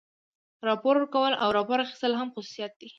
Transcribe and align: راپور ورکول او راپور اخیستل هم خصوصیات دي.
راپور 0.67 0.95
ورکول 0.97 1.33
او 1.43 1.49
راپور 1.57 1.79
اخیستل 1.81 2.13
هم 2.19 2.29
خصوصیات 2.35 2.73
دي. 2.79 2.89